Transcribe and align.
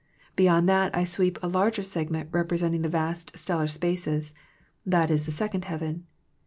Beyond 0.35 0.67
that 0.67 0.97
I 0.97 1.03
sweep 1.03 1.37
a 1.43 1.47
larger 1.47 1.83
segment 1.83 2.29
representing 2.31 2.81
the 2.81 2.89
vast 2.89 3.37
stellar 3.37 3.67
spaces. 3.67 4.33
That 4.83 5.11
is 5.11 5.27
the 5.27 5.31
second 5.31 5.65
heaven. 5.65 6.07